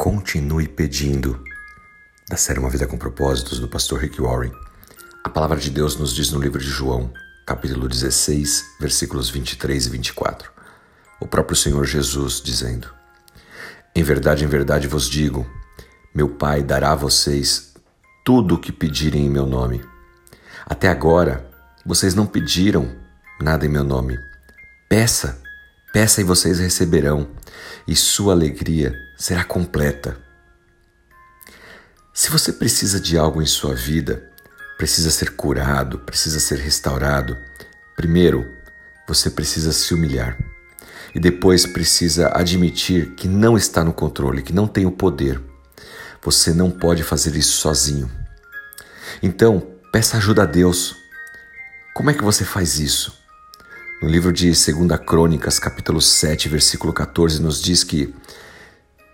Continue 0.00 0.66
pedindo. 0.66 1.44
Da 2.26 2.34
série 2.34 2.58
Uma 2.58 2.70
Vida 2.70 2.86
com 2.86 2.96
Propósitos, 2.96 3.60
do 3.60 3.68
pastor 3.68 4.00
Rick 4.00 4.18
Warren. 4.18 4.50
A 5.22 5.28
palavra 5.28 5.58
de 5.58 5.68
Deus 5.68 5.94
nos 5.94 6.14
diz 6.14 6.30
no 6.30 6.40
livro 6.40 6.58
de 6.58 6.70
João, 6.70 7.12
capítulo 7.44 7.86
16, 7.86 8.64
versículos 8.80 9.28
23 9.28 9.84
e 9.84 9.90
24. 9.90 10.50
O 11.20 11.26
próprio 11.26 11.54
Senhor 11.54 11.84
Jesus 11.84 12.40
dizendo: 12.40 12.88
Em 13.94 14.02
verdade, 14.02 14.42
em 14.42 14.46
verdade 14.46 14.88
vos 14.88 15.06
digo, 15.06 15.46
meu 16.14 16.30
Pai 16.30 16.62
dará 16.62 16.92
a 16.92 16.96
vocês 16.96 17.74
tudo 18.24 18.54
o 18.54 18.58
que 18.58 18.72
pedirem 18.72 19.26
em 19.26 19.30
meu 19.30 19.44
nome. 19.44 19.84
Até 20.64 20.88
agora, 20.88 21.46
vocês 21.84 22.14
não 22.14 22.24
pediram 22.24 22.90
nada 23.38 23.66
em 23.66 23.68
meu 23.68 23.84
nome. 23.84 24.18
Peça, 24.88 25.42
peça 25.92 26.20
e 26.20 26.24
vocês 26.24 26.58
receberão, 26.58 27.28
e 27.86 27.96
sua 27.96 28.32
alegria 28.32 28.94
será 29.16 29.44
completa. 29.44 30.16
Se 32.12 32.30
você 32.30 32.52
precisa 32.52 33.00
de 33.00 33.16
algo 33.16 33.42
em 33.42 33.46
sua 33.46 33.74
vida, 33.74 34.30
precisa 34.76 35.10
ser 35.10 35.30
curado, 35.36 35.98
precisa 35.98 36.38
ser 36.40 36.58
restaurado, 36.58 37.36
primeiro 37.96 38.46
você 39.06 39.30
precisa 39.30 39.72
se 39.72 39.92
humilhar 39.92 40.38
e 41.14 41.18
depois 41.18 41.66
precisa 41.66 42.30
admitir 42.34 43.14
que 43.14 43.26
não 43.26 43.56
está 43.56 43.82
no 43.82 43.92
controle, 43.92 44.42
que 44.42 44.52
não 44.52 44.66
tem 44.66 44.86
o 44.86 44.92
poder. 44.92 45.40
Você 46.22 46.52
não 46.52 46.70
pode 46.70 47.02
fazer 47.02 47.34
isso 47.34 47.56
sozinho. 47.56 48.10
Então, 49.22 49.60
peça 49.92 50.16
ajuda 50.16 50.42
a 50.42 50.46
Deus. 50.46 50.96
Como 51.94 52.10
é 52.10 52.14
que 52.14 52.22
você 52.22 52.44
faz 52.44 52.78
isso? 52.78 53.19
No 54.02 54.08
livro 54.08 54.32
de 54.32 54.46
2 54.46 54.66
Crônicas, 55.04 55.58
capítulo 55.58 56.00
7, 56.00 56.48
versículo 56.48 56.90
14, 56.90 57.42
nos 57.42 57.60
diz 57.60 57.84
que 57.84 58.14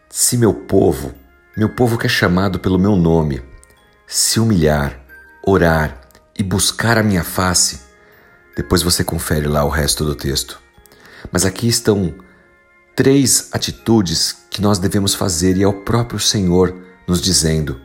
se 0.09 0.39
meu 0.39 0.55
povo, 0.55 1.13
meu 1.57 1.69
povo 1.69 1.99
que 1.99 2.07
é 2.07 2.09
chamado 2.09 2.61
pelo 2.61 2.79
meu 2.79 2.95
nome, 2.95 3.43
se 4.07 4.39
humilhar, 4.39 5.05
orar 5.45 6.03
e 6.39 6.43
buscar 6.45 6.99
a 6.99 7.03
minha 7.03 7.25
face, 7.25 7.81
depois 8.57 8.81
você 8.81 9.03
confere 9.03 9.49
lá 9.49 9.65
o 9.65 9.69
resto 9.69 10.05
do 10.05 10.15
texto. 10.15 10.61
Mas 11.33 11.45
aqui 11.45 11.67
estão 11.67 12.15
três 12.95 13.49
atitudes 13.51 14.37
que 14.49 14.63
nós 14.63 14.79
devemos 14.79 15.17
fazer 15.17 15.57
e 15.57 15.65
é 15.65 15.67
o 15.67 15.83
próprio 15.83 16.21
Senhor 16.21 16.73
nos 17.09 17.21
dizendo: 17.21 17.81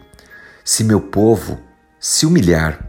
se 0.63 0.83
meu 0.83 1.01
povo 1.01 1.59
se 1.99 2.27
humilhar, 2.27 2.87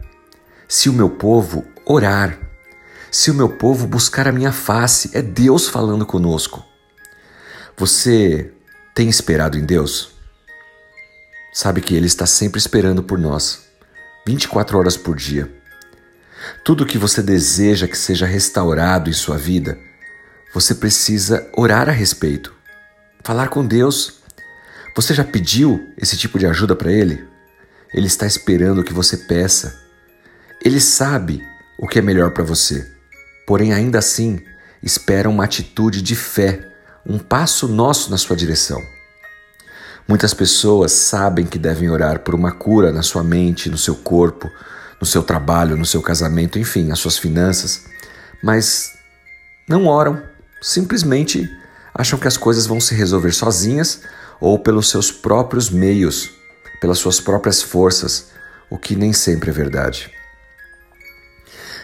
se 0.67 0.87
o 0.87 0.93
meu 0.93 1.09
povo 1.09 1.65
orar, 1.83 2.42
se 3.13 3.29
o 3.29 3.33
meu 3.35 3.47
povo 3.47 3.85
buscar 3.85 4.27
a 4.27 4.31
minha 4.31 4.51
face, 4.51 5.11
é 5.13 5.21
Deus 5.21 5.69
falando 5.69 6.03
conosco. 6.03 6.65
Você 7.77 8.51
tem 8.95 9.07
esperado 9.07 9.55
em 9.55 9.63
Deus? 9.63 10.13
Sabe 11.53 11.79
que 11.79 11.93
Ele 11.93 12.07
está 12.07 12.25
sempre 12.25 12.57
esperando 12.57 13.03
por 13.03 13.19
nós, 13.19 13.67
24 14.25 14.79
horas 14.79 14.97
por 14.97 15.15
dia. 15.15 15.47
Tudo 16.65 16.87
que 16.87 16.97
você 16.97 17.21
deseja 17.21 17.87
que 17.87 17.95
seja 17.95 18.25
restaurado 18.25 19.11
em 19.11 19.13
sua 19.13 19.37
vida, 19.37 19.77
você 20.51 20.73
precisa 20.73 21.47
orar 21.55 21.89
a 21.89 21.91
respeito, 21.91 22.51
falar 23.23 23.49
com 23.49 23.63
Deus. 23.63 24.23
Você 24.95 25.13
já 25.13 25.23
pediu 25.23 25.93
esse 26.01 26.17
tipo 26.17 26.39
de 26.39 26.47
ajuda 26.47 26.75
para 26.75 26.91
Ele? 26.91 27.23
Ele 27.93 28.07
está 28.07 28.25
esperando 28.25 28.83
que 28.83 28.91
você 28.91 29.17
peça. 29.17 29.79
Ele 30.65 30.81
sabe 30.81 31.43
o 31.77 31.87
que 31.87 31.99
é 31.99 32.01
melhor 32.01 32.31
para 32.31 32.43
você, 32.43 32.92
porém, 33.45 33.73
ainda 33.73 33.99
assim, 33.99 34.39
espera 34.81 35.29
uma 35.29 35.43
atitude 35.43 36.01
de 36.01 36.15
fé 36.15 36.73
um 37.05 37.19
passo 37.19 37.67
nosso 37.67 38.09
na 38.09 38.17
sua 38.17 38.35
direção. 38.35 38.81
Muitas 40.07 40.33
pessoas 40.33 40.91
sabem 40.91 41.45
que 41.45 41.57
devem 41.57 41.89
orar 41.89 42.19
por 42.19 42.35
uma 42.35 42.51
cura 42.51 42.91
na 42.91 43.01
sua 43.01 43.23
mente, 43.23 43.69
no 43.69 43.77
seu 43.77 43.95
corpo, 43.95 44.49
no 44.99 45.05
seu 45.05 45.23
trabalho, 45.23 45.77
no 45.77 45.85
seu 45.85 46.01
casamento, 46.01 46.59
enfim, 46.59 46.83
nas 46.83 46.99
suas 46.99 47.17
finanças, 47.17 47.85
mas 48.41 48.93
não 49.67 49.85
oram, 49.85 50.21
simplesmente 50.61 51.49
acham 51.93 52.19
que 52.19 52.27
as 52.27 52.37
coisas 52.37 52.65
vão 52.65 52.79
se 52.79 52.95
resolver 52.95 53.31
sozinhas 53.31 54.01
ou 54.39 54.59
pelos 54.59 54.89
seus 54.89 55.11
próprios 55.11 55.69
meios, 55.69 56.31
pelas 56.81 56.99
suas 56.99 57.19
próprias 57.21 57.61
forças, 57.61 58.27
o 58.69 58.77
que 58.77 58.95
nem 58.95 59.13
sempre 59.13 59.49
é 59.49 59.53
verdade. 59.53 60.11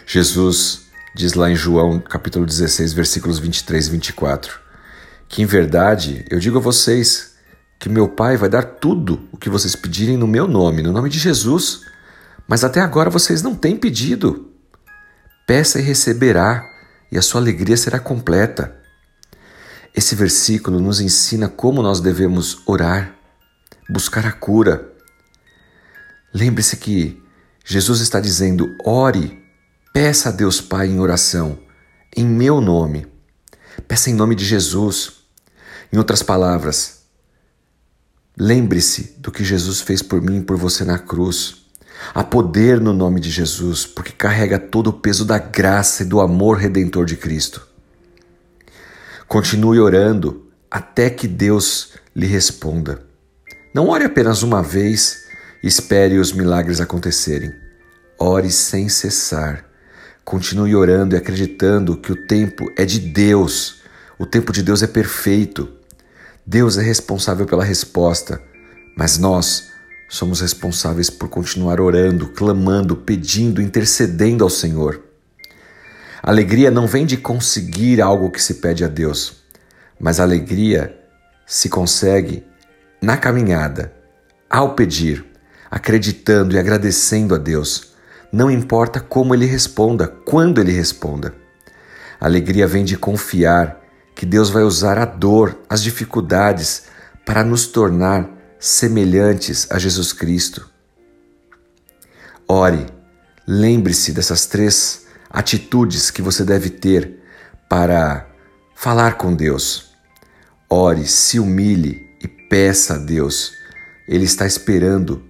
Jesus 0.06 0.89
diz 1.14 1.34
lá 1.34 1.50
em 1.50 1.56
João 1.56 1.98
capítulo 2.00 2.46
16, 2.46 2.92
versículos 2.92 3.38
23 3.38 3.86
e 3.86 3.90
24: 3.90 4.60
que 5.28 5.42
em 5.42 5.46
verdade 5.46 6.24
eu 6.28 6.38
digo 6.38 6.58
a 6.58 6.60
vocês 6.60 7.34
que 7.78 7.88
meu 7.88 8.08
Pai 8.08 8.36
vai 8.36 8.48
dar 8.48 8.62
tudo 8.62 9.28
o 9.32 9.38
que 9.38 9.48
vocês 9.48 9.74
pedirem 9.74 10.16
no 10.16 10.26
meu 10.26 10.46
nome, 10.46 10.82
no 10.82 10.92
nome 10.92 11.08
de 11.08 11.18
Jesus. 11.18 11.86
Mas 12.46 12.62
até 12.62 12.80
agora 12.80 13.08
vocês 13.08 13.42
não 13.42 13.54
têm 13.54 13.76
pedido. 13.76 14.50
Peça 15.46 15.78
e 15.78 15.82
receberá, 15.82 16.68
e 17.10 17.16
a 17.16 17.22
sua 17.22 17.40
alegria 17.40 17.76
será 17.76 17.98
completa. 17.98 18.76
Esse 19.94 20.14
versículo 20.14 20.78
nos 20.78 21.00
ensina 21.00 21.48
como 21.48 21.82
nós 21.82 22.00
devemos 22.00 22.60
orar, 22.66 23.14
buscar 23.88 24.26
a 24.26 24.32
cura. 24.32 24.92
Lembre-se 26.34 26.76
que 26.76 27.22
Jesus 27.64 28.00
está 28.00 28.20
dizendo: 28.20 28.76
ore, 28.84 29.39
peça 29.92 30.28
a 30.28 30.32
Deus 30.32 30.60
Pai 30.60 30.88
em 30.88 31.00
oração, 31.00 31.58
em 32.16 32.24
meu 32.24 32.60
nome. 32.60 33.06
Peça 33.88 34.10
em 34.10 34.14
nome 34.14 34.34
de 34.34 34.44
Jesus. 34.44 35.12
Em 35.92 35.98
outras 35.98 36.22
palavras, 36.22 37.02
lembre-se 38.38 39.16
do 39.18 39.32
que 39.32 39.42
Jesus 39.42 39.80
fez 39.80 40.02
por 40.02 40.22
mim 40.22 40.38
e 40.38 40.42
por 40.42 40.56
você 40.56 40.84
na 40.84 40.98
cruz. 40.98 41.66
Há 42.14 42.24
poder 42.24 42.80
no 42.80 42.92
nome 42.92 43.20
de 43.20 43.28
Jesus, 43.28 43.84
porque 43.84 44.12
carrega 44.12 44.58
todo 44.58 44.88
o 44.88 44.92
peso 44.92 45.24
da 45.24 45.38
graça 45.38 46.02
e 46.02 46.06
do 46.06 46.20
amor 46.20 46.56
redentor 46.56 47.04
de 47.04 47.16
Cristo. 47.16 47.66
Continue 49.26 49.80
orando 49.80 50.50
até 50.70 51.10
que 51.10 51.28
Deus 51.28 51.92
lhe 52.14 52.26
responda. 52.26 53.04
Não 53.74 53.88
ore 53.88 54.04
apenas 54.04 54.42
uma 54.42 54.62
vez 54.62 55.24
e 55.62 55.66
espere 55.66 56.18
os 56.18 56.32
milagres 56.32 56.80
acontecerem. 56.80 57.52
Ore 58.18 58.50
sem 58.50 58.88
cessar. 58.88 59.69
Continue 60.24 60.74
orando 60.76 61.14
e 61.14 61.18
acreditando 61.18 61.96
que 61.96 62.12
o 62.12 62.26
tempo 62.26 62.70
é 62.76 62.84
de 62.84 63.00
Deus. 63.00 63.80
O 64.18 64.26
tempo 64.26 64.52
de 64.52 64.62
Deus 64.62 64.82
é 64.82 64.86
perfeito. 64.86 65.68
Deus 66.46 66.78
é 66.78 66.82
responsável 66.82 67.46
pela 67.46 67.64
resposta, 67.64 68.40
mas 68.96 69.18
nós 69.18 69.70
somos 70.08 70.40
responsáveis 70.40 71.08
por 71.08 71.28
continuar 71.28 71.80
orando, 71.80 72.28
clamando, 72.28 72.96
pedindo, 72.96 73.62
intercedendo 73.62 74.42
ao 74.42 74.50
Senhor. 74.50 75.00
alegria 76.22 76.70
não 76.70 76.86
vem 76.86 77.06
de 77.06 77.16
conseguir 77.16 78.02
algo 78.02 78.30
que 78.30 78.42
se 78.42 78.54
pede 78.54 78.84
a 78.84 78.88
Deus, 78.88 79.36
mas 79.98 80.18
a 80.18 80.24
alegria 80.24 80.98
se 81.46 81.68
consegue 81.68 82.44
na 83.00 83.16
caminhada, 83.16 83.92
ao 84.48 84.74
pedir, 84.74 85.24
acreditando 85.70 86.54
e 86.54 86.58
agradecendo 86.58 87.34
a 87.34 87.38
Deus. 87.38 87.89
Não 88.32 88.50
importa 88.50 89.00
como 89.00 89.34
ele 89.34 89.46
responda, 89.46 90.06
quando 90.06 90.60
ele 90.60 90.72
responda. 90.72 91.34
A 92.20 92.26
alegria 92.26 92.66
vem 92.66 92.84
de 92.84 92.96
confiar 92.96 93.80
que 94.14 94.26
Deus 94.26 94.50
vai 94.50 94.62
usar 94.62 94.98
a 94.98 95.04
dor, 95.04 95.58
as 95.68 95.82
dificuldades, 95.82 96.84
para 97.24 97.42
nos 97.42 97.66
tornar 97.66 98.28
semelhantes 98.58 99.66
a 99.70 99.78
Jesus 99.78 100.12
Cristo. 100.12 100.68
Ore, 102.46 102.86
lembre-se 103.46 104.12
dessas 104.12 104.46
três 104.46 105.06
atitudes 105.30 106.10
que 106.10 106.20
você 106.20 106.44
deve 106.44 106.68
ter 106.68 107.20
para 107.68 108.28
falar 108.74 109.16
com 109.16 109.34
Deus. 109.34 109.92
Ore, 110.68 111.06
se 111.06 111.40
humilhe 111.40 112.16
e 112.22 112.28
peça 112.28 112.94
a 112.94 112.98
Deus. 112.98 113.52
Ele 114.06 114.24
está 114.24 114.46
esperando 114.46 115.24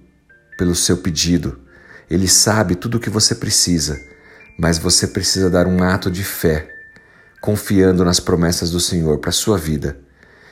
pelo 0.57 0.75
seu 0.75 0.97
pedido. 0.97 1.60
Ele 2.11 2.27
sabe 2.27 2.75
tudo 2.75 2.97
o 2.97 2.99
que 2.99 3.09
você 3.09 3.33
precisa, 3.33 4.03
mas 4.59 4.77
você 4.77 5.07
precisa 5.07 5.49
dar 5.49 5.65
um 5.65 5.81
ato 5.81 6.11
de 6.11 6.25
fé 6.25 6.67
confiando 7.39 8.03
nas 8.03 8.19
promessas 8.19 8.69
do 8.69 8.81
Senhor 8.81 9.17
para 9.19 9.29
a 9.29 9.33
sua 9.33 9.57
vida. 9.57 9.97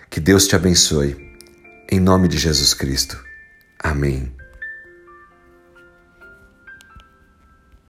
Que 0.09 0.21
Deus 0.21 0.47
te 0.47 0.55
abençoe. 0.55 1.17
Em 1.91 1.99
nome 1.99 2.29
de 2.29 2.37
Jesus 2.37 2.73
Cristo. 2.73 3.21
Amém. 3.77 4.38